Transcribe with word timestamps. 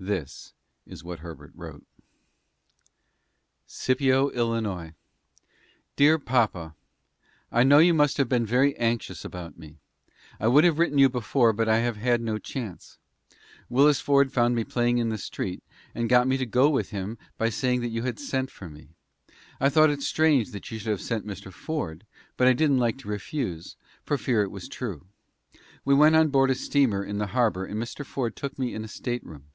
This 0.00 0.54
is 0.86 1.02
what 1.02 1.18
Herbert 1.18 1.50
wrote: 1.56 1.84
"Scipio, 3.66 4.28
ILL. 4.30 4.92
"DEAR 5.96 6.18
PAPA: 6.20 6.76
I 7.50 7.64
know 7.64 7.80
you 7.80 7.92
must 7.92 8.16
have 8.18 8.28
been 8.28 8.46
very 8.46 8.76
anxious 8.76 9.24
about 9.24 9.58
me. 9.58 9.80
I 10.38 10.46
would 10.46 10.62
have 10.62 10.78
written 10.78 10.98
you 10.98 11.08
before, 11.08 11.52
but 11.52 11.68
I 11.68 11.78
have 11.78 11.96
had 11.96 12.20
no 12.20 12.38
chance. 12.38 12.98
Willis 13.68 14.00
Ford 14.00 14.32
found 14.32 14.54
me 14.54 14.62
playing 14.62 14.98
in 14.98 15.08
the 15.08 15.18
street, 15.18 15.64
and 15.96 16.08
got 16.08 16.28
me 16.28 16.36
to 16.36 16.46
go 16.46 16.70
with 16.70 16.90
him 16.90 17.18
by 17.36 17.48
saying 17.48 17.82
you 17.82 18.04
had 18.04 18.20
sent 18.20 18.52
for 18.52 18.68
me. 18.68 18.90
I 19.58 19.68
thought 19.68 19.90
it 19.90 20.02
strange 20.02 20.50
you 20.54 20.60
should 20.78 20.82
have 20.92 21.00
sent 21.02 21.26
Mr. 21.26 21.52
Ford, 21.52 22.06
but 22.36 22.46
I 22.46 22.52
didn't 22.52 22.78
like 22.78 22.98
to 22.98 23.08
refuse, 23.08 23.74
for 24.04 24.16
fear 24.16 24.42
it 24.44 24.52
was 24.52 24.68
true. 24.68 25.08
We 25.84 25.92
went 25.96 26.14
on 26.14 26.28
board 26.28 26.50
a 26.52 26.54
steamer 26.54 27.02
in 27.04 27.18
the 27.18 27.26
harbor, 27.34 27.64
and 27.64 27.82
Mr. 27.82 28.06
Ford 28.06 28.36
took 28.36 28.60
me 28.60 28.72
in 28.76 28.84
a 28.84 28.88
stateroom. 28.88 29.46